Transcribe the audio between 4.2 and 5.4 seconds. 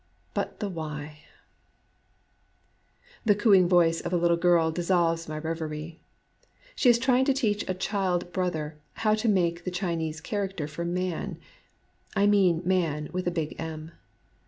girl dissolves my